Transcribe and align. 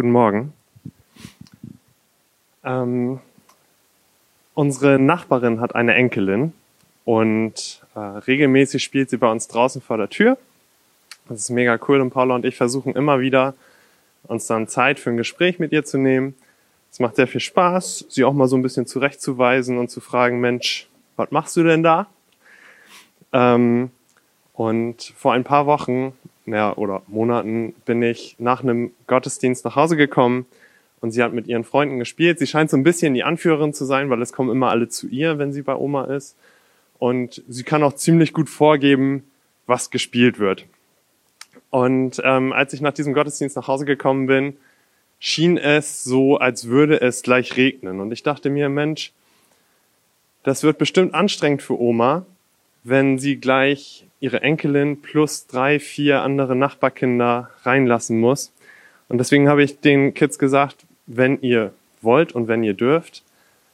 Guten 0.00 0.12
Morgen. 0.12 0.54
Ähm, 2.64 3.20
unsere 4.54 4.98
Nachbarin 4.98 5.60
hat 5.60 5.74
eine 5.74 5.92
Enkelin 5.92 6.54
und 7.04 7.82
äh, 7.94 7.98
regelmäßig 7.98 8.82
spielt 8.82 9.10
sie 9.10 9.18
bei 9.18 9.30
uns 9.30 9.46
draußen 9.48 9.82
vor 9.82 9.98
der 9.98 10.08
Tür. 10.08 10.38
Das 11.28 11.40
ist 11.40 11.50
mega 11.50 11.78
cool 11.86 12.00
und 12.00 12.08
Paula 12.08 12.34
und 12.34 12.46
ich 12.46 12.56
versuchen 12.56 12.94
immer 12.94 13.20
wieder, 13.20 13.52
uns 14.22 14.46
dann 14.46 14.68
Zeit 14.68 14.98
für 14.98 15.10
ein 15.10 15.18
Gespräch 15.18 15.58
mit 15.58 15.70
ihr 15.70 15.84
zu 15.84 15.98
nehmen. 15.98 16.34
Es 16.90 16.98
macht 16.98 17.16
sehr 17.16 17.26
viel 17.26 17.42
Spaß, 17.42 18.06
sie 18.08 18.24
auch 18.24 18.32
mal 18.32 18.48
so 18.48 18.56
ein 18.56 18.62
bisschen 18.62 18.86
zurechtzuweisen 18.86 19.76
und 19.76 19.90
zu 19.90 20.00
fragen, 20.00 20.40
Mensch, 20.40 20.88
was 21.16 21.30
machst 21.30 21.58
du 21.58 21.62
denn 21.62 21.82
da? 21.82 22.06
Ähm, 23.34 23.90
und 24.54 25.12
vor 25.14 25.34
ein 25.34 25.44
paar 25.44 25.66
Wochen 25.66 26.14
ja, 26.52 26.76
oder 26.76 27.02
Monaten 27.06 27.74
bin 27.84 28.02
ich 28.02 28.36
nach 28.38 28.62
einem 28.62 28.92
Gottesdienst 29.06 29.64
nach 29.64 29.76
Hause 29.76 29.96
gekommen 29.96 30.46
und 31.00 31.12
sie 31.12 31.22
hat 31.22 31.32
mit 31.32 31.46
ihren 31.46 31.64
Freunden 31.64 31.98
gespielt. 31.98 32.38
Sie 32.38 32.46
scheint 32.46 32.70
so 32.70 32.76
ein 32.76 32.82
bisschen 32.82 33.14
die 33.14 33.24
Anführerin 33.24 33.72
zu 33.72 33.84
sein, 33.84 34.10
weil 34.10 34.20
es 34.22 34.32
kommen 34.32 34.50
immer 34.50 34.70
alle 34.70 34.88
zu 34.88 35.08
ihr, 35.08 35.38
wenn 35.38 35.52
sie 35.52 35.62
bei 35.62 35.74
Oma 35.74 36.04
ist. 36.04 36.36
Und 36.98 37.42
sie 37.48 37.62
kann 37.62 37.82
auch 37.82 37.94
ziemlich 37.94 38.32
gut 38.32 38.50
vorgeben, 38.50 39.24
was 39.66 39.90
gespielt 39.90 40.38
wird. 40.38 40.66
Und 41.70 42.20
ähm, 42.24 42.52
als 42.52 42.72
ich 42.72 42.80
nach 42.80 42.92
diesem 42.92 43.14
Gottesdienst 43.14 43.56
nach 43.56 43.68
Hause 43.68 43.84
gekommen 43.84 44.26
bin, 44.26 44.56
schien 45.18 45.56
es 45.56 46.04
so, 46.04 46.36
als 46.36 46.66
würde 46.66 47.00
es 47.00 47.22
gleich 47.22 47.56
regnen. 47.56 48.00
Und 48.00 48.12
ich 48.12 48.22
dachte 48.22 48.50
mir, 48.50 48.68
Mensch, 48.68 49.12
das 50.42 50.62
wird 50.62 50.78
bestimmt 50.78 51.14
anstrengend 51.14 51.62
für 51.62 51.80
Oma, 51.80 52.26
wenn 52.82 53.18
sie 53.18 53.36
gleich 53.36 54.06
ihre 54.20 54.42
Enkelin 54.42 55.00
plus 55.00 55.46
drei, 55.46 55.80
vier 55.80 56.22
andere 56.22 56.54
Nachbarkinder 56.54 57.50
reinlassen 57.62 58.20
muss. 58.20 58.52
Und 59.08 59.18
deswegen 59.18 59.48
habe 59.48 59.62
ich 59.62 59.80
den 59.80 60.14
Kids 60.14 60.38
gesagt, 60.38 60.86
wenn 61.06 61.40
ihr 61.40 61.72
wollt 62.02 62.32
und 62.32 62.46
wenn 62.46 62.62
ihr 62.62 62.74
dürft, 62.74 63.24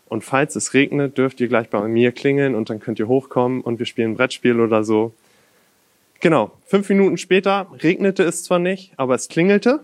und 0.09 0.23
falls 0.23 0.55
es 0.55 0.73
regnet, 0.73 1.19
dürft 1.19 1.41
ihr 1.41 1.49
gleich 1.49 1.69
bei 1.69 1.87
mir 1.89 2.13
klingeln 2.13 2.55
und 2.55 2.71
dann 2.71 2.81
könnt 2.81 2.99
ihr 2.99 3.09
hochkommen 3.09 3.61
und 3.61 3.79
wir 3.79 3.87
spielen 3.87 4.15
Brettspiel 4.15 4.61
oder 4.61 4.85
so. 4.85 5.13
Genau, 6.21 6.53
fünf 6.65 6.89
Minuten 6.89 7.19
später 7.19 7.67
regnete 7.83 8.23
es 8.23 8.45
zwar 8.45 8.59
nicht, 8.59 8.93
aber 8.97 9.15
es 9.15 9.29
klingelte. 9.29 9.81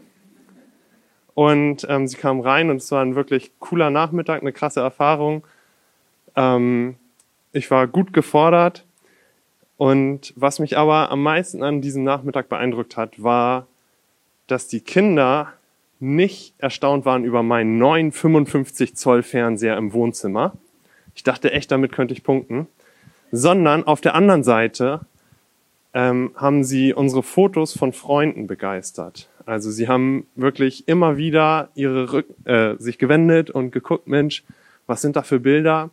Und 1.34 1.86
ähm, 1.88 2.06
sie 2.06 2.16
kam 2.16 2.40
rein 2.40 2.70
und 2.70 2.76
es 2.76 2.90
war 2.92 3.02
ein 3.02 3.16
wirklich 3.16 3.50
cooler 3.58 3.90
Nachmittag, 3.90 4.42
eine 4.42 4.52
krasse 4.52 4.80
Erfahrung. 4.80 5.44
Ähm, 6.36 6.94
ich 7.52 7.70
war 7.70 7.86
gut 7.88 8.12
gefordert 8.12 8.84
und 9.82 10.32
was 10.36 10.60
mich 10.60 10.78
aber 10.78 11.10
am 11.10 11.24
meisten 11.24 11.64
an 11.64 11.80
diesem 11.80 12.04
Nachmittag 12.04 12.48
beeindruckt 12.48 12.96
hat, 12.96 13.20
war, 13.20 13.66
dass 14.46 14.68
die 14.68 14.78
Kinder 14.78 15.54
nicht 15.98 16.54
erstaunt 16.58 17.04
waren 17.04 17.24
über 17.24 17.42
meinen 17.42 17.78
neuen 17.78 18.12
55 18.12 18.94
Zoll 18.94 19.24
Fernseher 19.24 19.76
im 19.76 19.92
Wohnzimmer. 19.92 20.52
Ich 21.16 21.24
dachte 21.24 21.50
echt, 21.50 21.72
damit 21.72 21.90
könnte 21.90 22.14
ich 22.14 22.22
punkten. 22.22 22.68
Sondern 23.32 23.82
auf 23.82 24.00
der 24.00 24.14
anderen 24.14 24.44
Seite 24.44 25.00
ähm, 25.94 26.30
haben 26.36 26.62
sie 26.62 26.94
unsere 26.94 27.24
Fotos 27.24 27.76
von 27.76 27.92
Freunden 27.92 28.46
begeistert. 28.46 29.30
Also 29.46 29.72
sie 29.72 29.88
haben 29.88 30.28
wirklich 30.36 30.86
immer 30.86 31.16
wieder 31.16 31.70
ihre 31.74 32.12
Rück 32.12 32.26
äh, 32.44 32.76
sich 32.78 32.98
gewendet 32.98 33.50
und 33.50 33.72
geguckt, 33.72 34.06
Mensch, 34.06 34.44
was 34.86 35.02
sind 35.02 35.16
da 35.16 35.24
für 35.24 35.40
Bilder? 35.40 35.90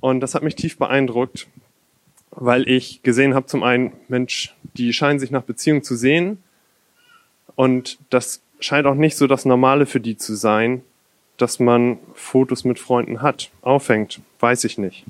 Und 0.00 0.18
das 0.18 0.34
hat 0.34 0.42
mich 0.42 0.56
tief 0.56 0.76
beeindruckt, 0.76 1.46
weil 2.36 2.68
ich 2.68 3.02
gesehen 3.02 3.34
habe, 3.34 3.46
zum 3.46 3.62
einen, 3.62 3.92
Mensch, 4.08 4.54
die 4.74 4.92
scheinen 4.92 5.18
sich 5.18 5.30
nach 5.30 5.42
Beziehung 5.42 5.82
zu 5.82 5.96
sehen 5.96 6.42
und 7.56 7.98
das 8.10 8.40
scheint 8.60 8.86
auch 8.86 8.94
nicht 8.94 9.16
so 9.16 9.26
das 9.26 9.44
Normale 9.44 9.86
für 9.86 10.00
die 10.00 10.16
zu 10.16 10.34
sein, 10.34 10.82
dass 11.38 11.58
man 11.58 11.98
Fotos 12.14 12.64
mit 12.64 12.78
Freunden 12.78 13.22
hat, 13.22 13.50
aufhängt, 13.62 14.20
weiß 14.40 14.64
ich 14.64 14.78
nicht. 14.78 15.04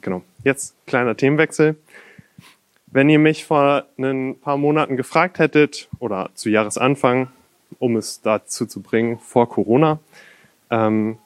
Genau. 0.00 0.22
Jetzt 0.44 0.74
kleiner 0.86 1.16
Themenwechsel. 1.16 1.76
Wenn 2.86 3.08
ihr 3.08 3.18
mich 3.18 3.44
vor 3.44 3.84
ein 3.98 4.36
paar 4.40 4.56
Monaten 4.56 4.96
gefragt 4.96 5.38
hättet 5.38 5.88
oder 5.98 6.30
zu 6.34 6.48
Jahresanfang, 6.48 7.28
um 7.78 7.96
es 7.96 8.20
dazu 8.20 8.66
zu 8.66 8.80
bringen, 8.80 9.18
vor 9.18 9.48
Corona, 9.48 9.98
ähm, 10.70 11.18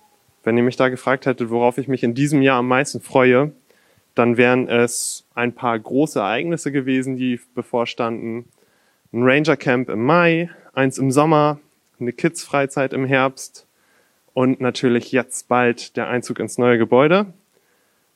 wenn 0.43 0.57
ihr 0.57 0.63
mich 0.63 0.77
da 0.77 0.89
gefragt 0.89 1.27
hättet, 1.27 1.51
worauf 1.51 1.77
ich 1.77 1.89
mich 1.89 2.03
in 2.03 2.15
diesem 2.15 2.41
Jahr 2.41 2.59
am 2.59 2.69
meisten 2.69 3.01
freue, 3.01 3.53
dann 4.15 4.37
wären 4.37 4.69
es 4.69 5.25
ein 5.35 5.55
paar 5.55 5.79
große 5.79 6.19
Ereignisse 6.19 6.73
gewesen, 6.73 7.17
die 7.17 7.41
bevorstanden. 7.55 8.47
Ein 9.13 9.23
Ranger 9.23 9.57
Camp 9.57 9.89
im 9.89 10.05
Mai, 10.05 10.51
eins 10.73 10.99
im 10.99 11.11
Sommer, 11.11 11.59
eine 11.99 12.13
Kids-Freizeit 12.13 12.93
im 12.93 13.05
Herbst 13.05 13.67
und 14.35 14.61
natürlich 14.61 15.13
jetzt 15.13 15.49
bald 15.49 15.97
der 15.97 16.09
Einzug 16.09 16.39
ins 16.39 16.59
neue 16.59 16.79
Gebäude. 16.79 17.33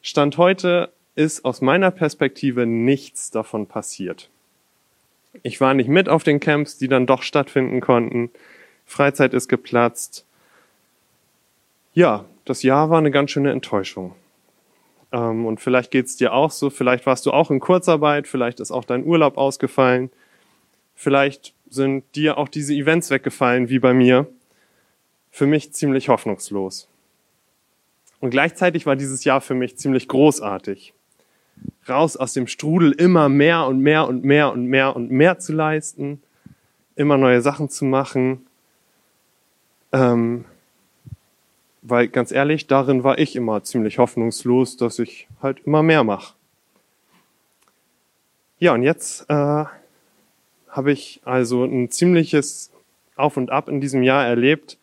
Stand 0.03 0.39
heute 0.39 0.91
ist 1.15 1.45
aus 1.45 1.61
meiner 1.61 1.91
Perspektive 1.91 2.67
nichts 2.67 3.31
davon 3.31 3.67
passiert. 3.67 4.31
Ich 5.43 5.61
war 5.61 5.75
nicht 5.75 5.89
mit 5.89 6.09
auf 6.09 6.23
den 6.23 6.41
Camps, 6.41 6.79
die 6.79 6.89
dann 6.89 7.07
doch 7.07 7.23
stattfinden 7.23 7.81
konnten. 7.81 8.31
Freizeit 8.87 9.35
ist 9.35 9.49
geplatzt. 9.49 10.25
Ja, 11.93 12.25
das 12.45 12.63
Jahr 12.63 12.91
war 12.91 12.99
eine 12.99 13.11
ganz 13.11 13.31
schöne 13.31 13.53
Enttäuschung. 13.53 14.15
Ähm, 15.15 15.47
und 15.47 15.61
vielleicht 15.61 15.93
geht's 15.93 16.17
dir 16.17 16.33
auch 16.33 16.51
so, 16.51 16.71
vielleicht 16.71 17.07
warst 17.07 17.25
du 17.25 17.31
auch 17.31 17.51
in 17.51 17.61
Kurzarbeit, 17.61 18.27
vielleicht 18.27 18.59
ist 18.59 18.73
auch 18.73 18.85
dein 18.85 19.05
Urlaub 19.05 19.39
ausgefallen, 19.39 20.11
vielleicht 20.97 21.55
sind 21.71 22.05
dir 22.17 22.37
auch 22.37 22.49
diese 22.49 22.75
Events 22.75 23.11
weggefallen 23.11 23.69
wie 23.69 23.79
bei 23.79 23.95
mir. 23.95 24.27
Für 25.31 25.47
mich 25.47 25.73
ziemlich 25.73 26.09
hoffnungslos. 26.09 26.89
Und 28.21 28.31
gleichzeitig 28.31 28.87
war 28.87 28.95
dieses 28.95 29.25
Jahr 29.25 29.41
für 29.41 29.55
mich 29.55 29.77
ziemlich 29.77 30.07
großartig. 30.07 30.95
Raus 31.89 32.17
aus 32.17 32.33
dem 32.33 32.47
Strudel 32.47 32.93
immer 32.93 33.29
mehr 33.29 33.67
und 33.67 33.81
mehr 33.81 34.07
und 34.07 34.25
mehr 34.25 34.53
und 34.53 34.67
mehr 34.67 34.95
und 34.95 35.11
mehr 35.11 35.39
zu 35.39 35.53
leisten, 35.53 36.23
immer 36.95 37.19
neue 37.19 37.41
Sachen 37.41 37.69
zu 37.69 37.85
machen, 37.85 38.47
ähm, 39.93 40.45
weil 41.85 42.09
ganz 42.09 42.33
ehrlich, 42.33 42.67
darin 42.67 43.05
war 43.05 43.19
ich 43.19 43.37
immer 43.37 43.63
ziemlich 43.63 43.99
hoffnungslos, 43.99 44.77
dass 44.77 44.99
ich 44.99 45.29
halt 45.43 45.61
immer 45.67 45.83
mehr 45.83 46.03
mache. 46.03 46.35
Ja, 48.59 48.73
und 48.73 48.83
jetzt 48.83 49.29
äh, 49.29 49.65
habe 50.71 50.93
ich 50.93 51.21
also 51.25 51.65
ein 51.65 51.91
ziemliches 51.91 52.73
Auf 53.17 53.37
und 53.37 53.51
Ab 53.51 53.69
in 53.69 53.83
diesem 53.83 54.03
Jahr 54.03 54.25
erlebt 54.25 54.79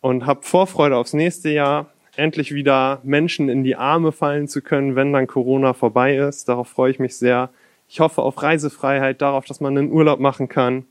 und 0.00 0.24
habe 0.24 0.42
Vorfreude 0.42 0.96
aufs 0.96 1.14
nächste 1.14 1.50
Jahr, 1.50 1.86
endlich 2.14 2.54
wieder 2.54 3.00
Menschen 3.02 3.48
in 3.48 3.64
die 3.64 3.74
Arme 3.74 4.12
fallen 4.12 4.46
zu 4.46 4.62
können, 4.62 4.94
wenn 4.94 5.12
dann 5.12 5.26
Corona 5.26 5.72
vorbei 5.72 6.16
ist. 6.16 6.48
Darauf 6.48 6.68
freue 6.68 6.92
ich 6.92 7.00
mich 7.00 7.16
sehr. 7.16 7.50
Ich 7.88 7.98
hoffe 7.98 8.22
auf 8.22 8.40
Reisefreiheit, 8.40 9.20
darauf, 9.20 9.46
dass 9.46 9.60
man 9.60 9.76
einen 9.76 9.90
Urlaub 9.90 10.20
machen 10.20 10.48
kann. 10.48 10.84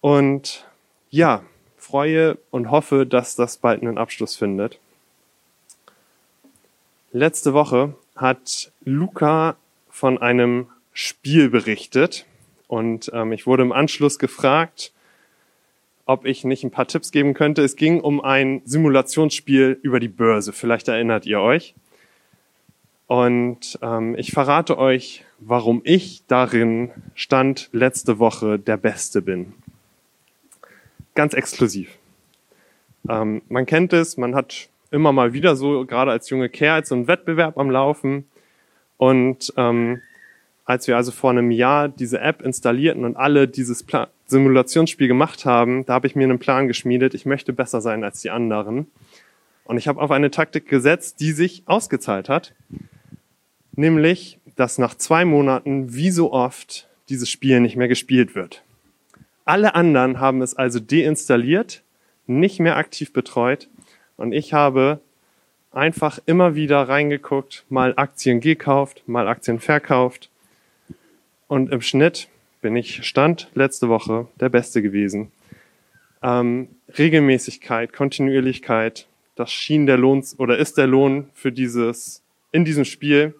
Und 0.00 0.66
ja, 1.10 1.42
freue 1.88 2.36
und 2.50 2.70
hoffe, 2.70 3.06
dass 3.06 3.34
das 3.34 3.56
bald 3.56 3.80
einen 3.80 3.96
Abschluss 3.96 4.36
findet. 4.36 4.78
Letzte 7.12 7.54
Woche 7.54 7.94
hat 8.14 8.72
Luca 8.84 9.56
von 9.88 10.18
einem 10.18 10.66
Spiel 10.92 11.48
berichtet 11.48 12.26
und 12.66 13.10
ähm, 13.14 13.32
ich 13.32 13.46
wurde 13.46 13.62
im 13.62 13.72
Anschluss 13.72 14.18
gefragt, 14.18 14.92
ob 16.04 16.26
ich 16.26 16.44
nicht 16.44 16.62
ein 16.62 16.70
paar 16.70 16.86
Tipps 16.86 17.10
geben 17.10 17.32
könnte. 17.32 17.62
Es 17.62 17.76
ging 17.76 18.00
um 18.00 18.20
ein 18.20 18.60
Simulationsspiel 18.66 19.78
über 19.80 19.98
die 19.98 20.08
Börse. 20.08 20.52
Vielleicht 20.52 20.88
erinnert 20.88 21.24
ihr 21.24 21.40
euch. 21.40 21.74
Und 23.06 23.78
ähm, 23.80 24.14
ich 24.18 24.32
verrate 24.32 24.76
euch, 24.76 25.24
warum 25.38 25.80
ich 25.84 26.22
darin 26.26 26.90
stand 27.14 27.70
letzte 27.72 28.18
Woche 28.18 28.58
der 28.58 28.76
Beste 28.76 29.22
bin 29.22 29.54
ganz 31.18 31.34
exklusiv. 31.34 31.98
Ähm, 33.08 33.42
man 33.48 33.66
kennt 33.66 33.92
es, 33.92 34.16
man 34.18 34.36
hat 34.36 34.68
immer 34.92 35.12
mal 35.12 35.32
wieder 35.32 35.56
so, 35.56 35.84
gerade 35.84 36.12
als 36.12 36.30
junge 36.30 36.48
Kerl, 36.48 36.84
so 36.84 36.94
einen 36.94 37.08
Wettbewerb 37.08 37.58
am 37.58 37.72
Laufen. 37.72 38.26
Und 38.98 39.52
ähm, 39.56 40.00
als 40.64 40.86
wir 40.86 40.96
also 40.96 41.10
vor 41.10 41.30
einem 41.30 41.50
Jahr 41.50 41.88
diese 41.88 42.20
App 42.20 42.40
installierten 42.40 43.04
und 43.04 43.16
alle 43.16 43.48
dieses 43.48 43.82
Plan 43.82 44.06
Simulationsspiel 44.26 45.08
gemacht 45.08 45.44
haben, 45.44 45.84
da 45.86 45.94
habe 45.94 46.06
ich 46.06 46.14
mir 46.14 46.22
einen 46.22 46.38
Plan 46.38 46.68
geschmiedet, 46.68 47.14
ich 47.14 47.26
möchte 47.26 47.52
besser 47.52 47.80
sein 47.80 48.04
als 48.04 48.20
die 48.20 48.30
anderen. 48.30 48.86
Und 49.64 49.76
ich 49.76 49.88
habe 49.88 50.00
auf 50.00 50.12
eine 50.12 50.30
Taktik 50.30 50.68
gesetzt, 50.68 51.18
die 51.18 51.32
sich 51.32 51.64
ausgezahlt 51.66 52.28
hat. 52.28 52.54
Nämlich, 53.72 54.38
dass 54.54 54.78
nach 54.78 54.94
zwei 54.94 55.24
Monaten 55.24 55.92
wie 55.92 56.12
so 56.12 56.32
oft 56.32 56.88
dieses 57.08 57.28
Spiel 57.28 57.58
nicht 57.58 57.74
mehr 57.74 57.88
gespielt 57.88 58.36
wird. 58.36 58.62
Alle 59.48 59.74
anderen 59.74 60.20
haben 60.20 60.42
es 60.42 60.52
also 60.52 60.78
deinstalliert, 60.78 61.82
nicht 62.26 62.60
mehr 62.60 62.76
aktiv 62.76 63.14
betreut 63.14 63.70
und 64.18 64.32
ich 64.32 64.52
habe 64.52 65.00
einfach 65.72 66.18
immer 66.26 66.54
wieder 66.54 66.86
reingeguckt, 66.86 67.64
mal 67.70 67.94
Aktien 67.96 68.40
gekauft, 68.40 69.04
mal 69.06 69.26
Aktien 69.26 69.58
verkauft 69.58 70.28
und 71.46 71.72
im 71.72 71.80
Schnitt 71.80 72.28
bin 72.60 72.76
ich 72.76 73.06
Stand 73.06 73.48
letzte 73.54 73.88
Woche 73.88 74.28
der 74.38 74.50
Beste 74.50 74.82
gewesen. 74.82 75.32
Ähm, 76.22 76.68
Regelmäßigkeit, 76.98 77.94
Kontinuierlichkeit, 77.94 79.06
das 79.34 79.50
schien 79.50 79.86
der 79.86 79.96
Lohn 79.96 80.22
oder 80.36 80.58
ist 80.58 80.76
der 80.76 80.88
Lohn 80.88 81.30
für 81.32 81.52
dieses, 81.52 82.22
in 82.52 82.66
diesem 82.66 82.84
Spiel 82.84 83.34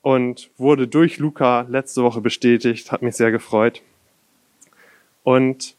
und 0.00 0.48
wurde 0.58 0.86
durch 0.86 1.18
Luca 1.18 1.62
letzte 1.62 2.04
Woche 2.04 2.20
bestätigt, 2.20 2.92
hat 2.92 3.02
mich 3.02 3.16
sehr 3.16 3.32
gefreut. 3.32 3.82
Und 5.22 5.76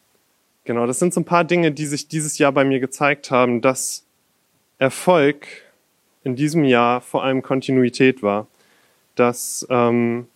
genau, 0.63 0.85
das 0.85 0.99
sind 0.99 1.13
so 1.13 1.21
ein 1.21 1.25
paar 1.25 1.43
Dinge, 1.43 1.71
die 1.71 1.85
sich 1.85 2.07
dieses 2.07 2.37
Jahr 2.37 2.51
bei 2.51 2.63
mir 2.63 2.79
gezeigt 2.79 3.31
haben, 3.31 3.61
dass 3.61 4.05
Erfolg 4.79 5.47
in 6.23 6.35
diesem 6.35 6.63
Jahr 6.63 7.01
vor 7.01 7.23
allem 7.23 7.41
Kontinuität 7.41 8.23
war, 8.23 8.47
dass 9.15 9.67
ähm, 9.69 10.27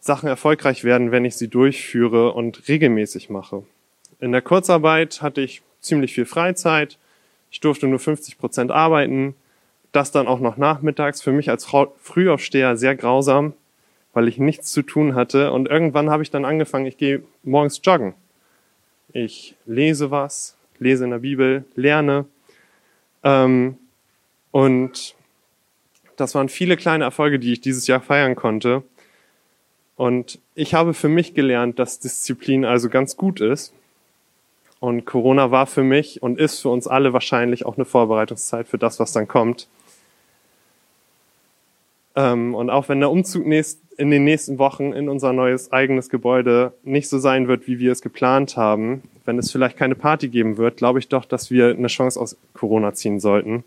Sachen 0.00 0.28
erfolgreich 0.28 0.84
werden, 0.84 1.10
wenn 1.10 1.24
ich 1.24 1.36
sie 1.36 1.48
durchführe 1.48 2.32
und 2.32 2.68
regelmäßig 2.68 3.28
mache. 3.30 3.64
In 4.20 4.32
der 4.32 4.42
Kurzarbeit 4.42 5.22
hatte 5.22 5.40
ich 5.40 5.62
ziemlich 5.80 6.14
viel 6.14 6.26
Freizeit. 6.26 6.98
Ich 7.50 7.60
durfte 7.60 7.86
nur 7.86 7.98
50 7.98 8.38
Prozent 8.38 8.70
arbeiten. 8.70 9.34
Das 9.92 10.12
dann 10.12 10.28
auch 10.28 10.40
noch 10.40 10.56
nachmittags. 10.56 11.20
Für 11.20 11.32
mich 11.32 11.50
als 11.50 11.66
Frühaufsteher 11.66 12.76
sehr 12.76 12.94
grausam, 12.94 13.54
weil 14.12 14.28
ich 14.28 14.38
nichts 14.38 14.72
zu 14.72 14.82
tun 14.82 15.14
hatte. 15.14 15.52
Und 15.52 15.68
irgendwann 15.68 16.10
habe 16.10 16.22
ich 16.22 16.30
dann 16.30 16.44
angefangen, 16.44 16.86
ich 16.86 16.96
gehe 16.96 17.22
morgens 17.42 17.80
joggen. 17.82 18.14
Ich 19.12 19.54
lese 19.66 20.10
was, 20.10 20.56
lese 20.78 21.04
in 21.04 21.10
der 21.10 21.18
Bibel, 21.18 21.64
lerne. 21.74 22.26
Ähm, 23.22 23.76
und 24.50 25.14
das 26.16 26.34
waren 26.34 26.48
viele 26.48 26.76
kleine 26.76 27.04
Erfolge, 27.04 27.38
die 27.38 27.52
ich 27.52 27.60
dieses 27.60 27.86
Jahr 27.86 28.00
feiern 28.00 28.36
konnte. 28.36 28.82
Und 29.96 30.38
ich 30.54 30.74
habe 30.74 30.94
für 30.94 31.08
mich 31.08 31.34
gelernt, 31.34 31.78
dass 31.78 32.00
Disziplin 32.00 32.64
also 32.64 32.88
ganz 32.88 33.16
gut 33.16 33.40
ist. 33.40 33.74
Und 34.80 35.04
Corona 35.04 35.50
war 35.50 35.66
für 35.66 35.82
mich 35.82 36.22
und 36.22 36.38
ist 36.38 36.60
für 36.60 36.70
uns 36.70 36.86
alle 36.86 37.12
wahrscheinlich 37.12 37.66
auch 37.66 37.76
eine 37.76 37.84
Vorbereitungszeit 37.84 38.66
für 38.66 38.78
das, 38.78 38.98
was 38.98 39.12
dann 39.12 39.28
kommt. 39.28 39.68
Ähm, 42.16 42.54
und 42.54 42.70
auch 42.70 42.88
wenn 42.88 43.00
der 43.00 43.10
Umzug 43.10 43.46
in 44.00 44.10
den 44.10 44.24
nächsten 44.24 44.58
Wochen 44.58 44.92
in 44.92 45.08
unser 45.08 45.32
neues 45.32 45.72
eigenes 45.72 46.08
Gebäude 46.08 46.72
nicht 46.82 47.08
so 47.08 47.18
sein 47.18 47.46
wird, 47.48 47.66
wie 47.66 47.78
wir 47.78 47.92
es 47.92 48.00
geplant 48.00 48.56
haben, 48.56 49.02
wenn 49.24 49.38
es 49.38 49.52
vielleicht 49.52 49.76
keine 49.76 49.94
Party 49.94 50.28
geben 50.28 50.56
wird, 50.56 50.78
glaube 50.78 50.98
ich 50.98 51.08
doch, 51.08 51.24
dass 51.24 51.50
wir 51.50 51.68
eine 51.68 51.88
Chance 51.88 52.18
aus 52.18 52.36
Corona 52.54 52.94
ziehen 52.94 53.20
sollten. 53.20 53.64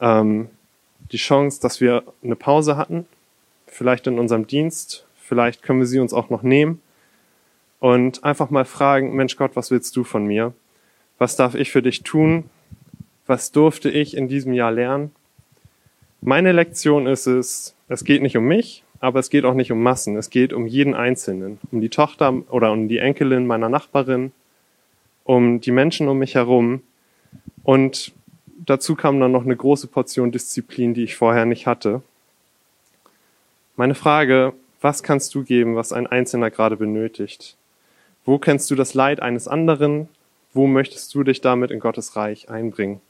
Ähm, 0.00 0.48
die 1.12 1.18
Chance, 1.18 1.60
dass 1.60 1.80
wir 1.80 2.04
eine 2.22 2.36
Pause 2.36 2.76
hatten, 2.76 3.06
vielleicht 3.66 4.06
in 4.06 4.18
unserem 4.18 4.46
Dienst, 4.46 5.06
Vielleicht 5.26 5.64
können 5.64 5.80
wir 5.80 5.86
sie 5.86 5.98
uns 5.98 6.12
auch 6.12 6.30
noch 6.30 6.44
nehmen 6.44 6.80
und 7.80 8.22
einfach 8.22 8.48
mal 8.50 8.64
fragen, 8.64 9.16
Mensch 9.16 9.36
Gott, 9.36 9.56
was 9.56 9.72
willst 9.72 9.96
du 9.96 10.04
von 10.04 10.24
mir? 10.24 10.54
Was 11.18 11.34
darf 11.34 11.56
ich 11.56 11.72
für 11.72 11.82
dich 11.82 12.04
tun? 12.04 12.44
Was 13.26 13.50
durfte 13.50 13.90
ich 13.90 14.16
in 14.16 14.28
diesem 14.28 14.52
Jahr 14.52 14.70
lernen? 14.70 15.10
Meine 16.20 16.52
Lektion 16.52 17.08
ist 17.08 17.26
es, 17.26 17.74
es 17.88 18.04
geht 18.04 18.22
nicht 18.22 18.36
um 18.36 18.44
mich, 18.44 18.84
aber 19.00 19.20
es 19.20 19.30
geht 19.30 19.44
auch 19.44 19.54
nicht 19.54 19.72
um 19.72 19.82
Massen. 19.82 20.16
Es 20.16 20.30
geht 20.30 20.52
um 20.52 20.66
jeden 20.66 20.94
Einzelnen, 20.94 21.58
um 21.70 21.80
die 21.80 21.88
Tochter 21.88 22.42
oder 22.50 22.72
um 22.72 22.88
die 22.88 22.98
Enkelin 22.98 23.46
meiner 23.46 23.68
Nachbarin, 23.68 24.32
um 25.24 25.60
die 25.60 25.72
Menschen 25.72 26.08
um 26.08 26.18
mich 26.18 26.34
herum. 26.34 26.82
Und 27.62 28.12
dazu 28.64 28.94
kam 28.94 29.20
dann 29.20 29.32
noch 29.32 29.44
eine 29.44 29.56
große 29.56 29.86
Portion 29.86 30.32
Disziplin, 30.32 30.94
die 30.94 31.04
ich 31.04 31.16
vorher 31.16 31.46
nicht 31.46 31.66
hatte. 31.66 32.02
Meine 33.76 33.94
Frage 33.94 34.54
was 34.80 35.02
kannst 35.02 35.34
du 35.34 35.42
geben, 35.42 35.74
was 35.74 35.92
ein 35.92 36.06
Einzelner 36.06 36.50
gerade 36.50 36.76
benötigt? 36.76 37.56
Wo 38.24 38.38
kennst 38.38 38.70
du 38.70 38.74
das 38.74 38.94
Leid 38.94 39.20
eines 39.20 39.48
anderen? 39.48 40.08
Wo 40.52 40.66
möchtest 40.66 41.14
du 41.14 41.22
dich 41.22 41.40
damit 41.40 41.70
in 41.70 41.80
Gottes 41.80 42.16
Reich 42.16 42.50
einbringen? 42.50 43.00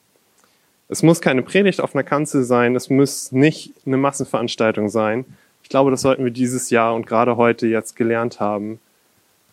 Es 0.88 1.02
muss 1.02 1.20
keine 1.20 1.42
Predigt 1.42 1.80
auf 1.80 1.94
einer 1.94 2.04
Kanzel 2.04 2.44
sein, 2.44 2.76
es 2.76 2.88
muss 2.88 3.32
nicht 3.32 3.72
eine 3.84 3.96
Massenveranstaltung 3.96 4.88
sein. 4.88 5.24
Ich 5.66 5.68
glaube, 5.68 5.90
das 5.90 6.02
sollten 6.02 6.22
wir 6.22 6.30
dieses 6.30 6.70
Jahr 6.70 6.94
und 6.94 7.06
gerade 7.06 7.36
heute 7.36 7.66
jetzt 7.66 7.96
gelernt 7.96 8.38
haben. 8.40 8.78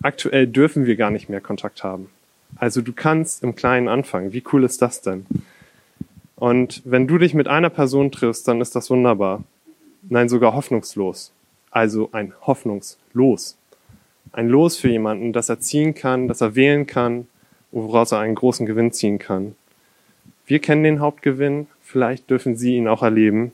Aktuell 0.01 0.45
dürfen 0.48 0.86
wir 0.86 0.95
gar 0.95 1.10
nicht 1.10 1.27
mehr 1.27 1.42
Kontakt 1.42 1.83
haben. 1.83 2.10
Also 2.56 2.81
du 2.81 2.94
kannst 2.94 3.44
im 3.44 3.56
Kleinen 3.56 3.88
anfangen. 3.88 4.31
Wie 4.31 4.44
cool 4.54 4.63
ist 4.63 4.81
das 4.81 5.01
denn? 5.01 5.25
Und 6.36 6.81
wenn 6.86 7.07
du 7.07 7.18
dich 7.18 7.33
mit 7.33 7.48
einer 7.48 7.69
Person 7.69 8.12
triffst, 8.12 8.48
dann 8.48 8.62
ist 8.62 8.75
das 8.75 8.89
wunderbar. 8.89 9.44
Nein, 10.04 10.30
sogar 10.30 10.54
hoffnungslos 10.54 11.33
also 11.74 12.10
ein 12.12 12.33
Hoffnungslos. 12.42 13.57
Ein 14.31 14.48
Los 14.48 14.77
für 14.77 14.89
jemanden, 14.89 15.33
das 15.33 15.50
er 15.50 15.59
ziehen 15.59 15.94
kann, 15.94 16.27
das 16.27 16.42
er 16.42 16.56
wählen 16.56 16.88
kann, 16.88 17.27
woraus 17.71 18.12
er 18.12 18.19
einen 18.19 18.36
großen 18.36 18.66
Gewinn 18.66 18.92
ziehen 18.92 19.19
kann. 19.19 19.56
Wir 20.45 20.59
kennen 20.59 20.83
den 20.83 21.00
Hauptgewinn, 21.00 21.68
vielleicht 21.81 22.30
dürfen 22.30 22.56
Sie 22.56 22.75
ihn 22.75 22.88
auch 22.88 23.04
erleben. 23.04 23.51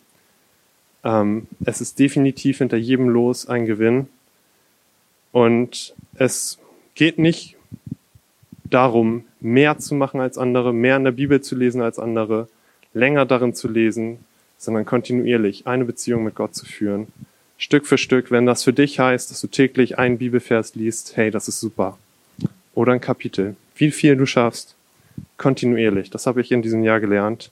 Ähm, 1.04 1.48
es 1.66 1.81
ist 1.81 2.00
definitiv 2.00 2.60
hinter 2.60 2.78
jedem 2.78 3.10
Los 3.10 3.48
ein 3.48 3.66
Gewinn. 3.66 4.07
Und 5.31 5.94
es 6.16 6.57
geht 6.96 7.19
nicht 7.19 7.56
darum, 8.66 9.25
mehr 9.40 9.78
zu 9.78 9.96
machen 9.96 10.19
als 10.19 10.38
andere, 10.38 10.74
mehr 10.74 10.98
in 10.98 11.04
der 11.04 11.12
Bibel 11.12 11.42
zu 11.42 11.56
lesen 11.56 11.81
als 11.81 12.00
andere, 12.00 12.48
länger 12.94 13.25
darin 13.25 13.54
zu 13.54 13.68
lesen, 13.68 14.19
sondern 14.57 14.86
kontinuierlich 14.86 15.68
eine 15.68 15.86
Beziehung 15.86 16.24
mit 16.24 16.36
Gott 16.36 16.56
zu 16.56 16.66
führen. 16.66 17.07
Stück 17.57 17.86
für 17.86 17.98
Stück, 17.98 18.31
wenn 18.31 18.46
das 18.46 18.63
für 18.63 18.74
dich 18.74 19.00
heißt, 19.00 19.31
dass 19.31 19.42
du 19.42 19.48
täglich 19.48 19.98
einen 19.98 20.18
Bibelvers 20.18 20.75
liest, 20.75 21.18
hey, 21.18 21.31
das 21.31 21.48
ist 21.48 21.60
super. 21.60 21.98
Oder 22.74 22.94
ein 22.94 23.01
Kapitel. 23.01 23.56
Wie 23.75 23.92
viel 23.92 24.16
du 24.16 24.25
schaffst, 24.25 24.75
kontinuierlich. 25.38 26.10
Das 26.10 26.25
habe 26.25 26.42
ich 26.42 26.51
in 26.51 26.62
diesem 26.62 26.84
Jahr 26.84 27.00
gelernt. 27.00 27.51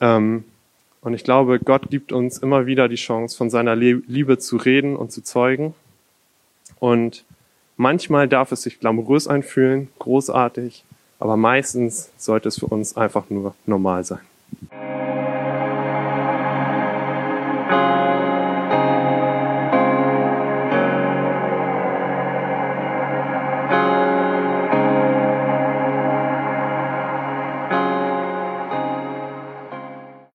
Ähm, 0.00 0.44
und 1.06 1.14
ich 1.14 1.22
glaube, 1.22 1.60
Gott 1.60 1.88
gibt 1.88 2.10
uns 2.10 2.38
immer 2.38 2.66
wieder 2.66 2.88
die 2.88 2.96
Chance, 2.96 3.36
von 3.36 3.48
seiner 3.48 3.76
Liebe 3.76 4.38
zu 4.38 4.56
reden 4.56 4.96
und 4.96 5.12
zu 5.12 5.22
zeugen. 5.22 5.72
Und 6.80 7.24
manchmal 7.76 8.26
darf 8.26 8.50
es 8.50 8.62
sich 8.62 8.80
glamourös 8.80 9.28
einfühlen, 9.28 9.86
großartig, 10.00 10.84
aber 11.20 11.36
meistens 11.36 12.10
sollte 12.16 12.48
es 12.48 12.58
für 12.58 12.66
uns 12.66 12.96
einfach 12.96 13.30
nur 13.30 13.54
normal 13.66 14.02
sein. 14.02 14.18